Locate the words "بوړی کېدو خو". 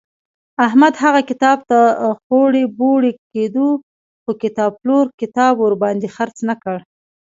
2.77-4.31